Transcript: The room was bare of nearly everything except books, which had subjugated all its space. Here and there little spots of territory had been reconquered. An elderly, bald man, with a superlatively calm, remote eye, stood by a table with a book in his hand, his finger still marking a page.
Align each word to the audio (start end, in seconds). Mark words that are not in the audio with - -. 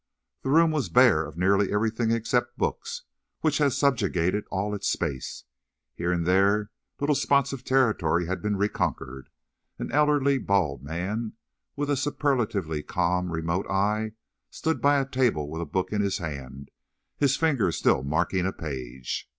The 0.41 0.49
room 0.49 0.71
was 0.71 0.89
bare 0.89 1.23
of 1.27 1.37
nearly 1.37 1.71
everything 1.71 2.09
except 2.09 2.57
books, 2.57 3.03
which 3.41 3.59
had 3.59 3.71
subjugated 3.71 4.45
all 4.49 4.73
its 4.73 4.87
space. 4.87 5.43
Here 5.93 6.11
and 6.11 6.25
there 6.25 6.71
little 6.99 7.13
spots 7.13 7.53
of 7.53 7.63
territory 7.63 8.25
had 8.25 8.41
been 8.41 8.55
reconquered. 8.57 9.29
An 9.77 9.91
elderly, 9.91 10.39
bald 10.39 10.81
man, 10.81 11.33
with 11.75 11.87
a 11.91 11.95
superlatively 11.95 12.81
calm, 12.81 13.29
remote 13.31 13.67
eye, 13.69 14.13
stood 14.49 14.81
by 14.81 14.99
a 14.99 15.05
table 15.05 15.47
with 15.47 15.61
a 15.61 15.65
book 15.69 15.93
in 15.93 16.01
his 16.01 16.17
hand, 16.17 16.71
his 17.19 17.37
finger 17.37 17.71
still 17.71 18.01
marking 18.01 18.47
a 18.47 18.51
page. 18.51 19.29